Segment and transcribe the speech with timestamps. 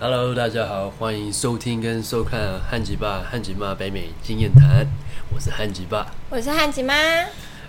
[0.00, 4.86] Hello，大家好，欢迎收听跟收看汉吉爸汉吉妈北美经验谈，
[5.34, 6.06] 我是汉吉爸。
[6.30, 6.94] 我是汉吉妈。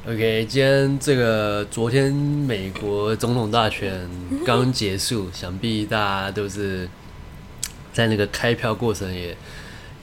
[0.06, 4.08] OK，今天这个昨天美国总统大选
[4.46, 6.88] 刚结束，想必大家都是
[7.92, 9.36] 在那个开票过程也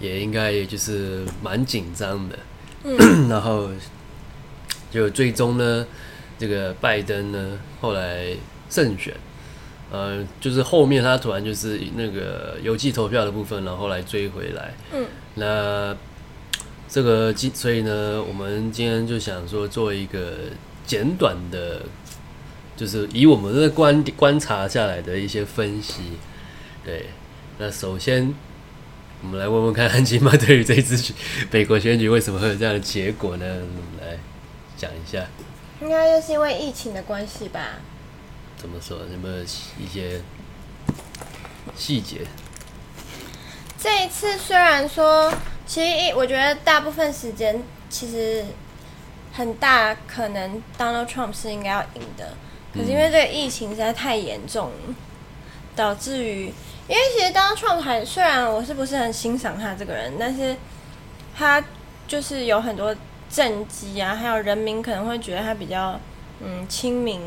[0.00, 2.36] 也应该也就是蛮紧张的。
[3.30, 3.70] 然后
[4.90, 5.86] 就最终呢，
[6.36, 8.36] 这个拜登呢后来
[8.68, 9.14] 胜选，
[9.90, 14.74] 呃，就是后面他突然就是那个邮寄投票的部分，然后来追回来。
[14.92, 15.96] 嗯，那
[16.88, 20.34] 这个今所以呢，我们今天就想说做一个
[20.86, 21.82] 简短的，
[22.76, 26.02] 就是以我们的观观察下来的一些分析。
[26.84, 27.06] 对，
[27.58, 28.34] 那首先
[29.22, 31.14] 我们来问问看，安吉妈对于这一次选
[31.50, 33.46] 美国选举为什么会有这样的结果呢？
[33.46, 34.18] 我们来
[34.76, 35.24] 讲一下
[35.80, 37.60] 应该就是因为疫情的关系吧。
[38.56, 40.20] 怎么说，有没有一些
[41.76, 42.22] 细节？
[43.78, 45.32] 这一次虽然说，
[45.66, 48.44] 其实一我觉得大部分时间其实
[49.32, 52.34] 很大可能 Donald Trump 是应该要赢的，
[52.72, 54.94] 可是因为这个疫情实在太严重了，
[55.76, 56.46] 导致于
[56.88, 60.56] 因为其实 Donald Trump 还虽然我是不是很欣赏他这个人，但是
[61.36, 61.62] 他
[62.08, 62.96] 就是有很多
[63.28, 66.00] 政绩啊，还有人民可能会觉得他比较
[66.40, 67.20] 嗯亲民，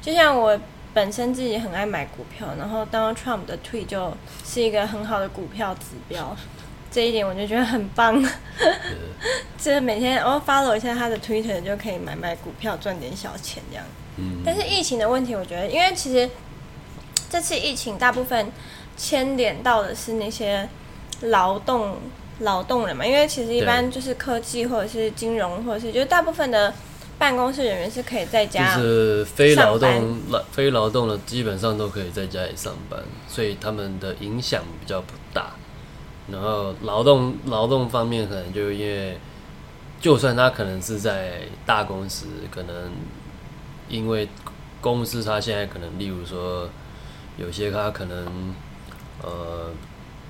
[0.00, 0.58] 就像我。
[0.92, 4.12] 本身自己很爱买股票，然后 Donald Trump 的 tweet 就
[4.44, 6.36] 是一个很好的股票指标，
[6.90, 8.20] 这一点我就觉得很棒。
[9.56, 13.84] 就是每天哦 follow 一下他的 Twitter 就可以买买股票赚点小钱这样。
[14.16, 16.28] 嗯，但是疫情的问题，我觉得因为其实
[17.30, 18.50] 这次疫情大部分
[18.96, 20.68] 牵连到的是那些
[21.20, 21.98] 劳动
[22.40, 26.74] 劳动人嘛，因为其实一般就是科技或者是金融或者是就是大部分的。
[27.20, 30.18] 办公室人员是可以在家，就是非劳动、
[30.52, 35.50] 非劳动的基本上都可以在家里上班，所以他们的影响比较不大。
[36.32, 39.18] 然后劳动劳动方面，可能就因为，
[40.00, 42.90] 就算他可能是在大公司，可能
[43.86, 44.26] 因为
[44.80, 46.70] 公司他现在可能，例如说
[47.36, 48.54] 有些他可能
[49.22, 49.68] 呃，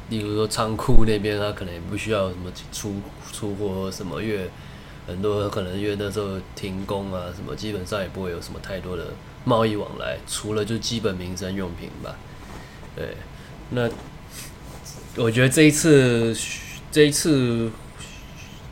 [0.08, 2.96] 例如说仓库那边，他可能也不需要什么出
[3.32, 4.50] 出货什么月。
[5.10, 9.08] 很多可能因为那时候停工啊，什么基本上也不会有什么太多的
[9.44, 12.16] 贸易往来，除了就基本民生用品吧。
[12.94, 13.16] 对，
[13.70, 13.90] 那
[15.16, 16.36] 我觉得这一次，
[16.92, 17.68] 这一次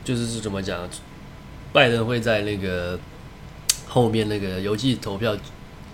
[0.05, 0.87] 就是是怎么讲，
[1.73, 2.97] 拜登会在那个
[3.85, 5.35] 后面那个邮寄投票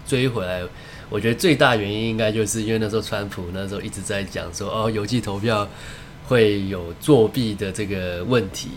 [0.05, 0.61] 追回来。
[1.09, 5.67] 我觉得最大原因应该就是因为那时候川普那时候一直在讲说，哦，邮寄投票
[6.27, 8.69] 会有作弊的这个问题。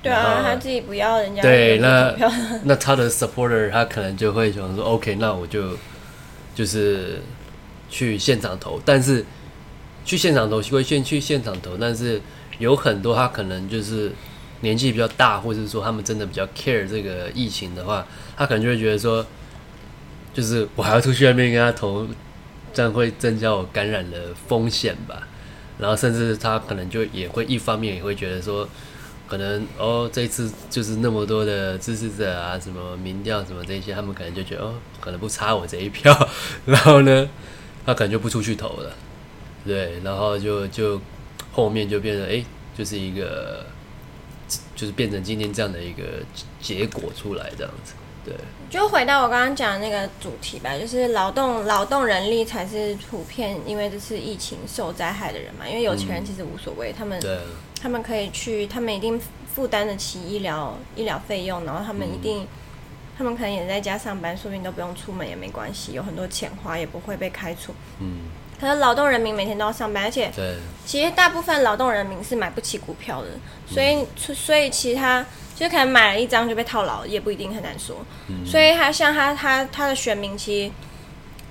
[0.00, 2.14] 对啊，他自己不要人家对那
[2.62, 5.76] 那他的 supporter 他可能就会想说，OK，那我就
[6.54, 7.20] 就是
[7.90, 9.24] 去现场投，但是
[10.04, 12.22] 去现场投会先去现场投，但是
[12.58, 14.12] 有很多他可能就是
[14.60, 19.26] 年纪比较大，或者是说他们真的比较 care 这个疫情的话，他可能就会觉得说，
[20.32, 22.06] 就是我还要出去外面跟他投，
[22.72, 25.26] 这样会增加我感染的风险吧。
[25.76, 28.68] 然后甚至他可能就也会一方面也会觉得说。
[29.28, 36.28] 可能哦，这次就是那么多的支持者啊，什么民调什么这些，他们可能就觉得哦，可能不差我这一票，
[36.64, 37.28] 然后呢，
[37.84, 38.90] 他可能就不出去投了，
[39.66, 40.98] 对，然后就就
[41.52, 42.42] 后面就变成哎，
[42.74, 43.66] 就是一个
[44.74, 46.04] 就是变成今天这样的一个
[46.62, 47.92] 结果出来这样子，
[48.24, 48.34] 对。
[48.70, 57.38] 就回到我刚刚讲的那个主题吧，就是劳动劳动人力才是普遍因为这次疫情受灾害的人嘛，因为有钱人其实无所谓，他们对。
[57.80, 59.20] 他们可以去，他们一定
[59.54, 62.48] 负担得起医疗医疗费用，然后他们一定，嗯、
[63.16, 67.74] 他们可能也在家上班，说不定都不用出门也没关系，有很多钱花也不会被开除。
[68.00, 68.28] 嗯。
[68.60, 70.32] 可是劳动人民每天都要上班，而且
[70.84, 73.28] 其实大部分劳动人民是买不起股票的，
[73.68, 75.24] 所以、嗯、所以其他
[75.54, 78.04] 就可能买了一张就被套牢，也不一定很难说。
[78.26, 80.72] 嗯、所以他像他他他的选民其实，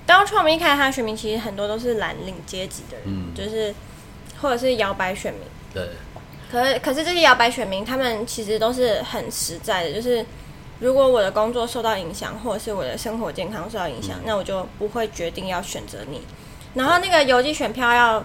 [0.04, 3.74] 当创民一开始他的选民其实很多都是蓝领阶级的人，嗯、就是
[4.42, 5.42] 或者是摇摆选民。
[5.72, 5.88] 对。
[6.50, 10.24] 可是，可是这些摇摆选民，他们其实都是很实在的，就是
[10.80, 16.22] 如果我的工作受到影响，或者是我的生活健康受到影响，嗯、那我就不会决定要选择你。
[16.74, 18.24] 然后那个邮寄选票要，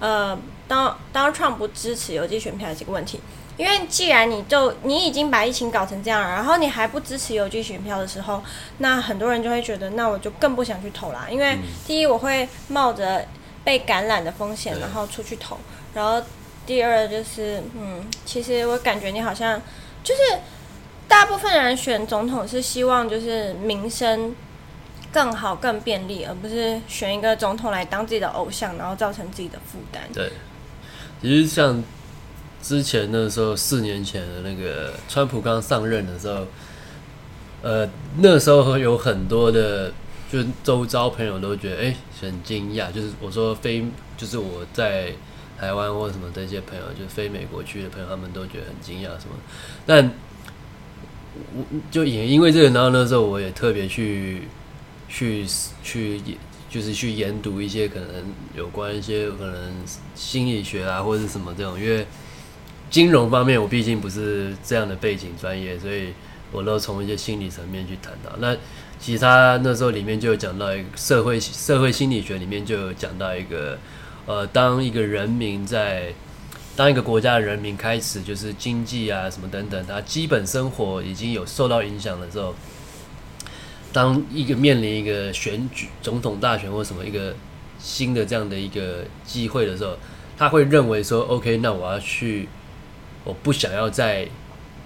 [0.00, 0.38] 呃，
[0.68, 3.20] 当当 Trump 不支持邮寄选票这个问题，
[3.56, 8.42] 因为既然你就你已经把疫情搞成这样了，然后你还不支持邮寄选票的时候，
[8.78, 13.26] 那很多人就会觉得，那我就更不想去投啦，因为第一我会冒着
[13.64, 15.56] 被感染的风险，然后出去投，
[15.94, 16.22] 然后。
[16.66, 19.60] 第二就是，嗯，其实我感觉你好像
[20.04, 20.20] 就是
[21.08, 24.34] 大部分人选总统是希望就是民生
[25.12, 30.02] 更好、更便利，而不是选一个总统来当自己的偶像，然后造成自己的负担。
[30.14, 30.30] 对，
[31.20, 31.82] 其实像
[32.62, 36.46] 之前那时候，四年前的那个川普刚上任的时候，
[37.60, 37.88] 呃，
[38.18, 39.92] 那时候有很多的，
[40.30, 42.90] 就周遭朋友都觉得，哎，很惊讶。
[42.90, 43.84] 就是我说非，
[44.16, 45.12] 就是我在
[45.62, 49.36] 台湾或什么这些朋友，就非美国去的朋友，他们都觉得很惊讶什么。
[49.86, 50.10] 但
[51.54, 54.42] 我就也因为这个，然后那时候我也特别去。
[55.14, 55.44] 去
[55.84, 56.22] 去
[56.70, 58.08] 就是去研读一些可能
[58.56, 59.74] 有关一些可能
[60.14, 62.06] 心理学啊或者什么这种，因为
[62.88, 66.14] 金融方面我毕竟不是这样的背景专业，所以
[66.50, 68.32] 我都从一些心理层面去谈到。
[68.38, 68.56] 那
[68.98, 73.78] 其他那时候里面就有讲到一个社会社会心理学里面就有讲到一个，
[74.26, 76.12] 呃，当一个人民在
[76.76, 82.54] 当一个国家的人民开始就是经济啊什么等等，他基本生活已经有受到影响的时候。
[83.92, 87.34] 当一个面临一个选举总统大选或什么一个
[87.78, 89.98] 新的这样的一个机会的时候，
[90.38, 92.48] 他会认为说：“OK，那我要去，
[93.22, 94.26] 我不想要再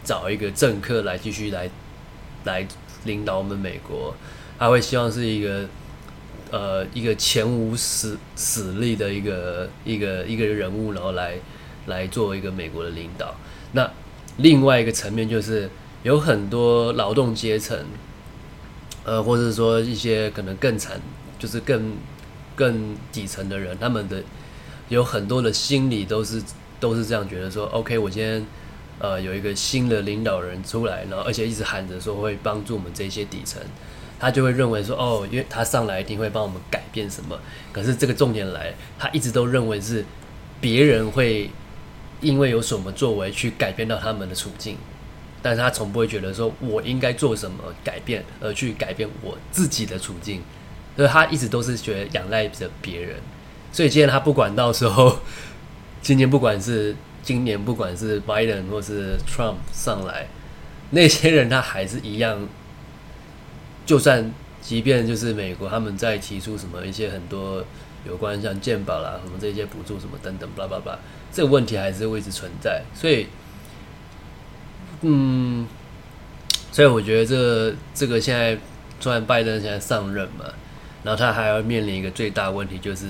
[0.02, 1.70] 找一个政客来继续来
[2.42, 2.66] 来
[3.04, 4.12] 领导我们美国。”
[4.58, 5.68] 他会希望是一个
[6.50, 11.36] 呃一个前无死死力的一个一个一个人物，然后来
[11.86, 13.34] 来做一个美国的领导。
[13.72, 13.90] 那
[14.38, 15.68] 另外一个层面就是
[16.02, 17.78] 有很多劳动阶层。
[19.08, 21.00] 呃，或者说一些可能更惨，
[21.38, 21.94] 就是更
[22.56, 24.20] 更底层的人，他们的
[24.88, 26.42] 有很多的心理都是
[26.80, 28.44] 都是这样觉得说，OK，我今天
[28.98, 33.62] 呃有一个新的领导人出来，然后而且一直喊着说会帮助我们这些底层，
[34.18, 37.38] 他就会认为说，哦，因为他上来一定会帮我们改变什么。
[37.72, 40.04] 可是这个重点来，他一直都认为是
[40.60, 41.50] 别人会
[42.20, 44.76] 因为有什么作为去改变到他们的处境。
[45.42, 50.42] 但是他从不会觉得说我应该做什么改变，而去改变我自己的处境，
[50.96, 53.16] 所以他一直都是觉得仰赖着别人。
[53.70, 55.20] 所以今天他不管到时候，
[56.02, 60.26] 今年不管是今年不管是 Biden 或是 Trump 上来，
[60.90, 62.48] 那些人他还是一样，
[63.86, 64.30] 就算
[64.60, 67.64] 即便就是美国他们在提出什么一些很多
[68.06, 70.98] 有关像健保啦什么这些补助什么等等，巴拉巴拉，
[71.32, 73.26] 这个问题还是会一直存在，所以。
[75.02, 75.66] 嗯，
[76.72, 78.58] 所以我觉得这这个现在，
[78.98, 80.46] 虽然拜登现在上任嘛，
[81.04, 83.04] 然后他还要面临一个最大问题，就是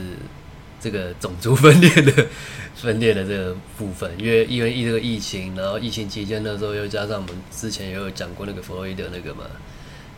[0.81, 2.27] 这个种族分裂的
[2.75, 9.45] 分裂的这个部分，因为因为疫这个疫情，然后疫情期间那时候又加上我们之前也有讲过那个弗洛伊德那个嘛，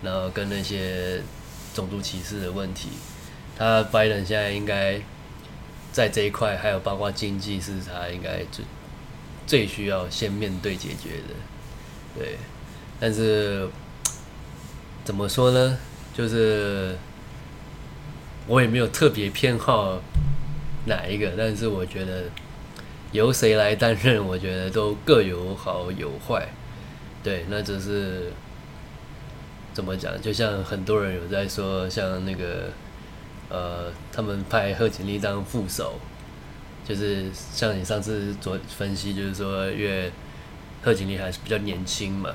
[0.03, 1.21] 然后跟那些
[1.75, 2.89] 种族歧视的问题，
[3.57, 5.01] 他拜登现在应该
[5.93, 8.65] 在这一块，还有包括经济是他应该最
[9.47, 11.35] 最需要先面对解决的。
[12.17, 12.37] 对，
[13.01, 13.69] 但是
[15.05, 15.79] 怎么说呢？
[16.15, 16.97] 就是
[18.47, 20.01] 我也没有特别偏好
[20.87, 22.25] 哪一个，但是我觉得
[23.13, 26.49] 由谁来担任，我觉得都各有好有坏。
[27.23, 28.33] 对，那只是
[29.79, 30.21] 怎么讲？
[30.21, 32.65] 就像很多人有在说，像那个
[33.49, 36.01] 呃，他们派贺锦丽当副手，
[36.85, 40.11] 就是像你上次做分析，就是说因为。
[40.81, 42.31] 贺锦丽还是比较年轻嘛，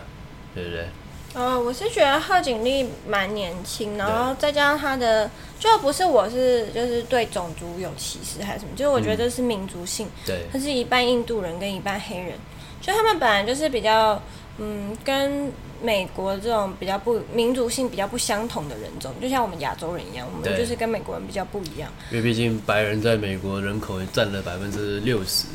[0.54, 0.86] 对不对？
[1.34, 12.38] 哦，我是觉得贺锦丽蛮年轻，然后再加上她的，就不是我是就是对种族有歧视还是什么，就是我觉得是民族性，对，他是一半印度人跟一半黑人，
[12.82, 14.22] 就他们本来就是比较
[14.58, 15.50] 嗯，跟
[15.84, 21.92] 美国这种比较不民族性比较不相同的人种，就像我们亚洲人一样，我们就是跟美国人比较不一样。
[22.10, 25.48] 因为毕竟白人在美国人口占了百分之六十，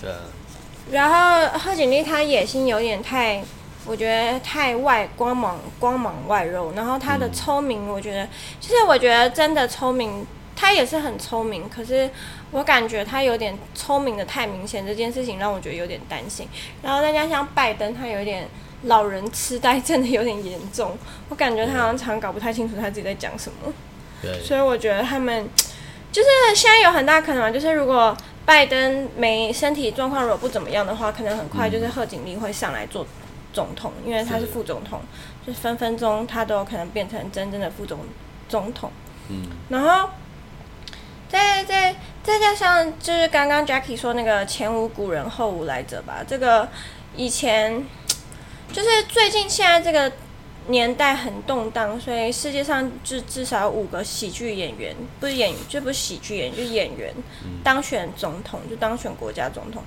[0.00, 0.16] 是啊。
[0.90, 3.40] 然后贺锦丽她野心有点太，
[3.86, 6.72] 我觉得太外光芒光芒外露。
[6.72, 8.28] 然后她的聪明，我觉得
[8.60, 10.26] 其实我觉得真的聪明，
[10.56, 11.68] 她也是很聪明。
[11.68, 12.10] 可是
[12.50, 16.48] 我感觉她有点聪明的太明显，这件事情让我觉得有点担心。
[16.82, 18.48] 然后再加上拜登，他有点
[18.82, 20.96] 老人痴呆症的有点严重，
[21.28, 23.72] 我感觉他好像常搞不太清楚他自己在讲什么。
[24.20, 24.42] 对。
[24.42, 25.48] 所以我觉得他们
[26.10, 28.16] 就是现在有很大可能，就是如果。
[28.44, 33.06] 拜登没身体状况如果不怎么样的话，可能很快就是贺锦丽会上来做
[33.52, 35.00] 总统，因为他是副总统，
[35.46, 38.00] 就分分钟他都有可能变成真正的副总
[38.48, 38.90] 总统。
[39.28, 40.10] 嗯，然后
[41.28, 46.68] 再再再加上就是刚刚 Jackie 说那个前无古人后无来者吧，这个
[47.14, 47.86] 以前
[48.72, 50.12] 就是最近现在这个。
[50.68, 57.12] 年代很动荡，所以世界上至至少五个喜剧演员，不是演员，这不是喜剧演员，就是演员
[57.64, 59.82] 当选总统，就当选国家总统。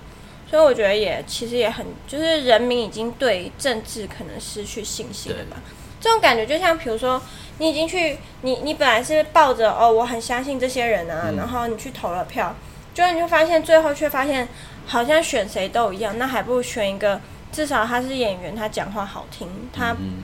[0.49, 5.55] 所以我觉得也其实也很，就是人民已经对政治可能失去信心了吧？
[6.01, 7.21] 这种感觉就像，比如说
[7.59, 12.53] 你已经去，你你本来是抱着哦，我很相信这些人啊，嗯然后你去投了票，
[12.93, 14.45] 结果你就发现最后却发现
[14.85, 17.21] 好像选谁都一样，那还不如选一个
[17.55, 20.21] 至少他是演员，他讲话好听，他嗯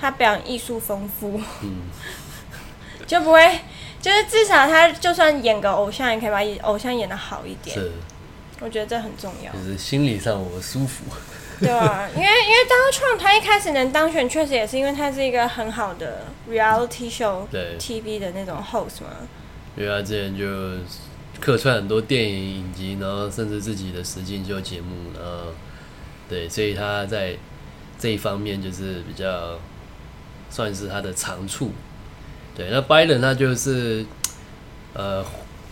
[0.00, 1.82] 他表演艺术丰富，嗯，
[3.08, 3.60] 就不会，
[4.00, 7.76] 就是至少他就算演个偶像，也可以把偶像演的好一点。
[7.76, 7.90] 是，
[8.60, 11.04] 我觉得这很重要，就是心理上我舒服。
[11.58, 19.10] 对啊，因为因为 Donald Trump 他一开始能当选，确实也是因为他是一个很好的 reality show 对 TV 的那种 host 嘛。
[19.76, 20.44] 因为他之前就
[21.40, 25.52] 客串很多电影影集，然后甚至自己的实境秀节目，然后
[26.28, 27.36] 对，所以他在
[27.98, 29.58] 这一方面就是比较
[30.50, 31.72] 算是他的长处。
[32.54, 34.04] 对，那 Biden 他就是
[34.94, 35.24] 呃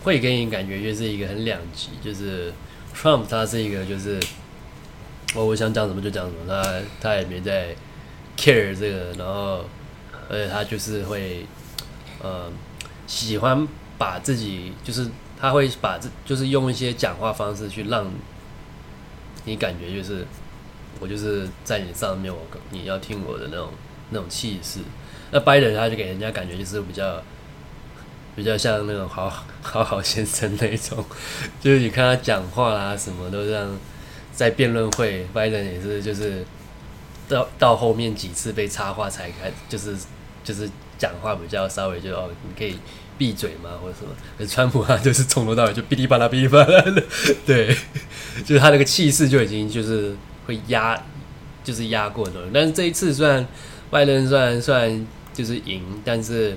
[0.02, 2.52] 会给你感觉就是一个很两极，就是
[2.94, 4.18] Trump 他是一个就是
[5.34, 7.74] 我我想讲什么就讲什么，他他也没在
[8.36, 9.64] care 这个，然后
[10.30, 11.44] 而且他就是会
[12.22, 12.50] 呃
[13.06, 13.66] 喜欢
[13.98, 15.08] 把自己就是
[15.38, 18.10] 他会把这就是用一些讲话方式去让
[19.44, 20.24] 你感觉就是
[21.00, 23.70] 我就是在你上面，我你要听我的那种
[24.10, 24.80] 那种气势。
[25.30, 27.22] 那拜登他就给人家感觉就是比较
[28.34, 29.28] 比较像那种好
[29.62, 31.04] 好好先生那种，
[31.60, 33.68] 就是你看他讲话啦，什么都这样。
[34.32, 36.44] 在辩论会，拜登也是就是
[37.26, 39.96] 到到后面几次被插话才开，就是
[40.44, 42.78] 就是讲话比较稍微就哦，你可以
[43.16, 44.10] 闭嘴吗或者什么？
[44.36, 47.02] 可是川普他就是从头到尾就哔哩吧啦哔哩吧啦的，
[47.46, 47.74] 对，
[48.44, 50.14] 就是他那个气势就已经就是
[50.46, 51.00] 会压，
[51.62, 52.50] 就是压过很多人。
[52.52, 53.46] 但是这一次虽然
[53.90, 56.56] 拜登虽然虽然就是赢，但是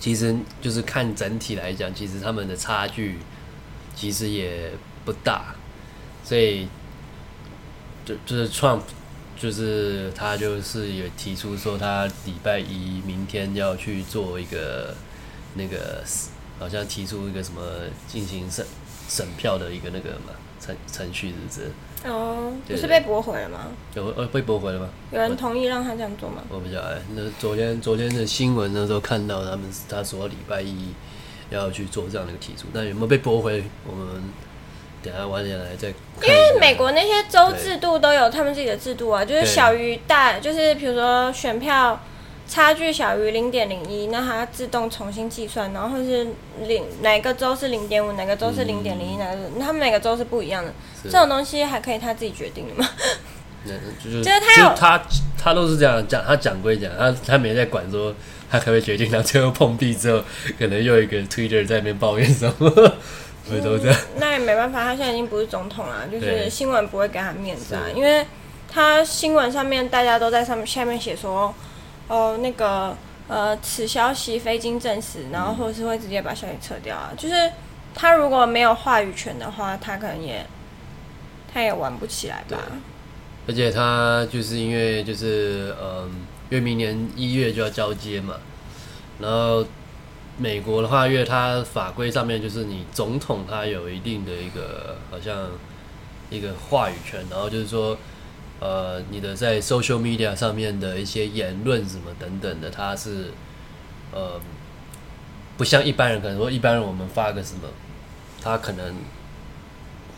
[0.00, 3.18] 其实就是看整体来讲，其实他们的差距
[3.94, 4.70] 其实也
[5.04, 5.54] 不大。
[6.24, 6.66] 所以，
[8.04, 8.80] 就就是 Trump，
[9.38, 14.94] 就是他就是也提出说，他礼拜一明天要去做一个
[15.54, 16.02] 那个，
[16.58, 17.60] 好像提出一个什么
[18.08, 18.64] 进行审
[19.06, 21.70] 审票的一个那个嘛程程序，是不是？
[22.04, 23.60] 哦，不是被驳回了吗？
[23.94, 24.88] 有呃被驳回了吗？
[25.10, 26.42] 有人同意让他这样做吗？
[26.50, 27.00] 我不晓得。
[27.14, 30.88] 那昨天昨天的新闻那时候看到他们他说礼拜一
[31.50, 33.64] 要去做这样的一个提出，但有没有被驳回？
[33.88, 34.22] 我们
[35.02, 36.28] 等下晚点来再看。
[36.28, 41.98] 因为美国那些州制度都有他们自己的制度啊，就是小于大，就是比如说选票
[42.46, 46.26] 差距小于零点零一，那它自动重新计算，然后是
[46.66, 50.72] 零哪个州是零点五，哪个州是零点零一，哪个他们每个州是不一样的，
[51.04, 52.88] 这种东西还可以他自己决定的吗？
[53.64, 55.02] 就是就是他有他
[55.38, 58.14] 他都是这样讲，他讲归讲，他他没在管说
[58.50, 60.22] 他可不可以决定，然后最后碰壁之后，
[60.58, 62.68] 可能又一个 Twitter 在那边抱怨什么，
[63.50, 63.98] 我都这样。
[64.18, 68.26] 那也没办法，他现在已经不是总统了，就是新闻不会给他面子啊，因为
[68.70, 71.54] 他新闻上面大家都在上面下面写说，
[72.08, 72.96] 哦那个
[73.28, 77.50] 呃此消息非经证实，然后或者是会直接把消息撤掉啊，就是
[77.94, 80.44] 他如果没有话语权的话，他可能也
[81.52, 82.58] 他也玩不起来吧。
[83.46, 86.10] 而且他就是因为就是嗯，
[86.50, 88.36] 因为明年一月就要交接嘛，
[89.20, 89.64] 然后
[90.38, 95.50] 美国的话，因为它法规上面就是你总统他有一定的一个好像
[96.30, 97.96] 一个话语权，然后就是说
[98.64, 103.30] 呃你的在 social media 上面的一些言论什么等等的，它是
[104.10, 104.40] 呃
[105.58, 107.68] 不像一般人可能说一般人我们发个什么，
[108.42, 108.94] 他可能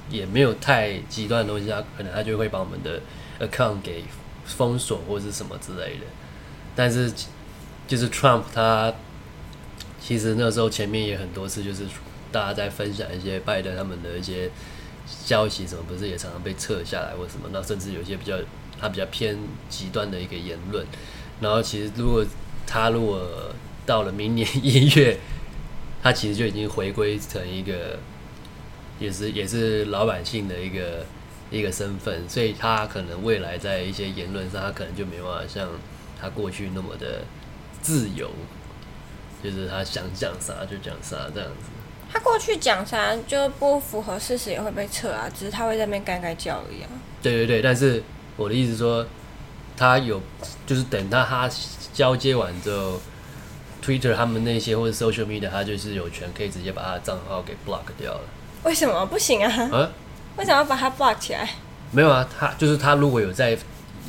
[0.08, 3.00] 也没有太极端的东西，他可能他就会把我们的
[3.40, 4.04] account 给
[4.44, 6.06] 封锁或是什么之类的。
[6.76, 7.12] 但是
[7.88, 8.94] 就是 Trump 他
[10.00, 11.84] 其实那时候前面也很多次，就是
[12.30, 14.48] 大家在分享一些拜登他们的一些
[15.06, 18.36] 消息，什么不是也常常被撤下来或什么，那甚至有些比较
[18.80, 20.84] 他比较偏极端的一个言论。
[21.40, 22.24] 然后其实如果
[22.66, 23.52] 他如果
[23.84, 25.18] 到了明年一月，
[26.02, 27.98] 他其实就已经回归成一个
[28.98, 31.06] 也是 也是老百姓的一个
[31.50, 35.68] 一个身份，所以他可能未来在一些言论上，他可能就没办法像
[36.20, 37.22] 他过去那么的
[37.80, 38.30] 自由，
[39.44, 41.75] 就是他想讲啥就讲啥这样子。
[42.16, 46.88] 他过去讲啥就不符合事实也会被撤啊，只是他会在那边干干叫而已啊。
[47.20, 48.02] 对对对，但是
[48.36, 49.06] 我的意思说，
[49.76, 50.22] 他有
[50.66, 51.46] 就是等到他
[51.92, 52.98] 交接完之后
[53.84, 58.20] ，Twitter 他们那些或者 social media，他就是有权可以直接把他的账号给 block 掉了。
[58.62, 59.52] 为什么不行啊？
[59.70, 59.90] 啊，
[60.38, 61.46] 为什么要把他 block 起来？
[61.90, 63.58] 没有啊，他就是他如果有在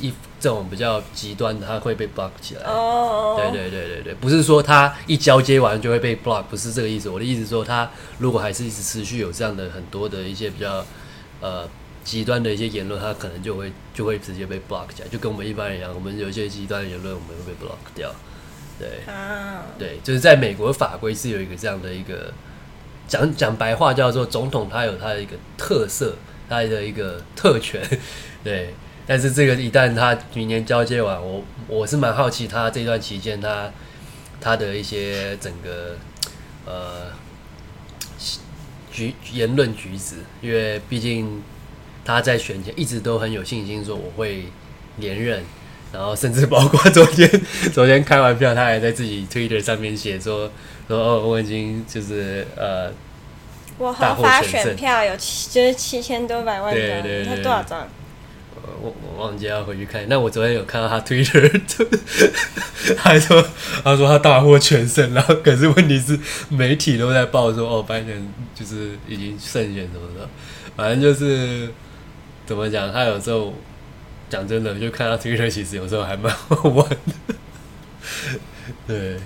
[0.00, 2.62] 一这种比较极端的，他会被 block 起来。
[2.62, 7.08] 哦，对对对对对，不是说他一交接完就会被 block，不是这个意思。
[7.08, 10.84] 我的意思是说，他如果还是一直持续有这样的很多的一些比较
[11.40, 11.68] 呃
[12.04, 18.14] 极端的一些言论，他可能就会就会直接被 block 起来，就跟我们一般人一样，我们有一些极端的言论，我们会被 block 掉。
[18.78, 22.32] 对啊，对，就是在美国法规是有一个这样的一个
[23.08, 26.14] 讲讲白话叫做总统他有他的一个特色，
[26.48, 27.82] 他的一个特权，
[28.44, 28.72] 对。
[29.08, 33.72] 但是这个一旦他明年交接完，我我是蛮好奇他这段期间他
[34.38, 35.96] 他的一些整个
[36.66, 37.10] 呃
[38.92, 41.42] 举言论举止，因为毕竟
[42.04, 44.44] 他在选前一直都很有信心说我会
[44.98, 45.42] 连任，
[45.90, 47.30] 然后甚至包括昨天
[47.72, 50.50] 昨天开完票，他还在自己 Twitter 上面写说
[50.86, 52.92] 说哦我已经就是呃
[53.78, 57.88] 我合法选票有七，就是七千多百万张，对对对他多少张？
[58.80, 61.60] 我我忘记要回去看，那我昨天有看到他 Twitter，
[62.96, 63.44] 他还说
[63.82, 70.28] 他说他大获全胜，然后可是问题是媒体都在报说哦拜登就是已经胜选什么的，
[70.76, 71.68] 反正就是
[72.46, 73.52] 怎么讲，他有时候
[74.30, 77.34] 讲真的，就看他 Twitter 其实有时候还蛮好玩的，
[78.86, 79.16] 对，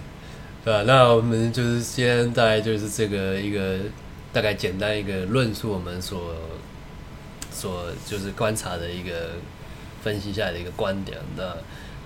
[0.64, 0.82] 对吧？
[0.86, 3.78] 那我们就是现在就是这个一个
[4.32, 6.34] 大概简单一个论述我们所
[7.62, 9.34] 所就是观察的一个
[10.02, 11.16] 分析下来的一个观点。
[11.36, 11.56] 那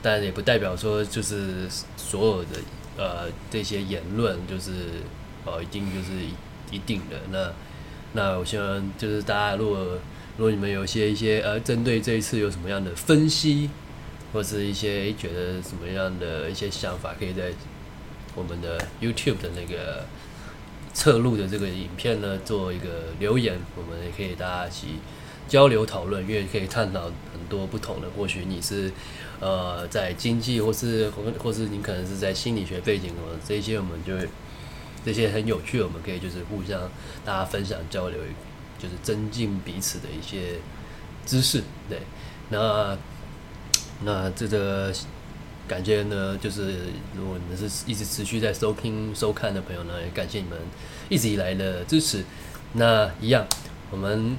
[0.02, 2.60] 但也不代表说就是所有的
[2.98, 5.00] 呃这些言论就是
[5.46, 6.12] 呃一定就是
[6.70, 7.16] 一定的。
[7.30, 7.52] 那
[8.12, 9.98] 那我希望就是大家如果
[10.36, 13.70] 如果你们有些一些呃针对这一次有什么样的分析，
[14.34, 17.50] 或是一些觉得什么样的一些想法，可以在
[18.34, 20.04] 我们的 YouTube 的那个
[20.92, 24.86] 侧录的这个影片呢做一个留言，我们也可以大家一起
[25.48, 28.08] 交流讨论，因为可以探讨很多不同的。
[28.16, 28.92] 或许你是
[29.40, 34.28] 呃在经济，或是或或是你可能是在心理学背景哦，这些我们就会
[35.04, 36.90] 这些很有趣，我们可以就是互相
[37.24, 38.18] 大家分享交流，
[38.78, 40.58] 就是增进彼此的一些
[41.24, 41.62] 知识。
[41.88, 42.00] 对，
[42.50, 42.98] 那
[44.02, 44.92] 那这个
[45.68, 46.78] 感谢呢，就是
[47.16, 50.58] 如果你们是一直持续在收听收看的朋友呢，也感谢你们
[51.08, 52.24] 一直以来的支持。
[52.72, 53.46] 那一样，
[53.90, 54.36] 我们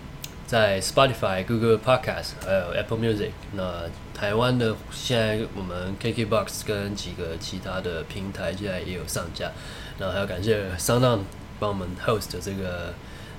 [0.48, 3.82] 在 Spotify、Google Podcast 还有 Apple Music，那
[4.16, 9.52] 台湾的现在我们 KKBox 跟几个其他的平台现在也有上架。
[10.00, 11.20] 然后还要感谢 Soundon
[11.60, 12.94] 帮我们 host 这个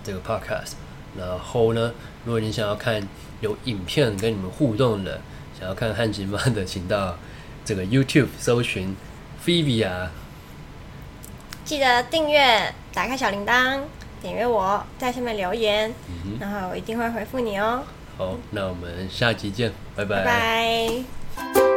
[0.04, 0.72] 这个 podcast。
[1.16, 1.94] 然后呢，
[2.26, 3.08] 如果你想要看
[3.40, 5.20] 有影片跟你们互动的，
[5.58, 7.16] 想要看汉情版的，请到
[7.64, 8.94] 这个 YouTube 搜寻
[9.42, 10.10] Phoebe 啊，
[11.64, 13.80] 记得订阅，打开小铃铛，
[14.20, 15.92] 点阅我，在下面留言，
[16.24, 17.82] 嗯然后我一定会回复你哦。
[18.16, 21.67] 好，那我们下期见，拜拜拜。